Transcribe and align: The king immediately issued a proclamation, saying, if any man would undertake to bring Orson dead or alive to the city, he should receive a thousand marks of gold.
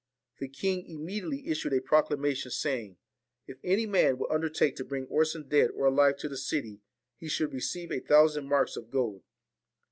The 0.39 0.47
king 0.47 0.83
immediately 0.87 1.47
issued 1.47 1.73
a 1.73 1.79
proclamation, 1.79 2.49
saying, 2.49 2.97
if 3.45 3.59
any 3.63 3.85
man 3.85 4.17
would 4.17 4.31
undertake 4.31 4.75
to 4.77 4.83
bring 4.83 5.05
Orson 5.05 5.47
dead 5.47 5.69
or 5.75 5.85
alive 5.85 6.17
to 6.21 6.27
the 6.27 6.37
city, 6.37 6.79
he 7.19 7.27
should 7.29 7.53
receive 7.53 7.91
a 7.91 7.99
thousand 7.99 8.47
marks 8.47 8.75
of 8.75 8.89
gold. 8.89 9.21